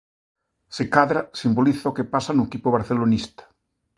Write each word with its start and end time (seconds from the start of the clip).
Se 0.75 0.83
cadra, 0.95 1.21
simboliza 1.41 1.89
o 1.91 1.95
que 1.97 2.09
pasa 2.13 2.31
no 2.35 2.45
equipo 2.47 2.73
barcelonista. 2.75 3.43